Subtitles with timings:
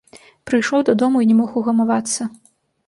[0.51, 2.21] Прыйшоў дадому і не мог угамавацца.